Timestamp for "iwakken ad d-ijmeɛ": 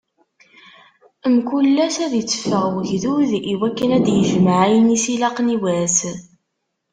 3.53-4.57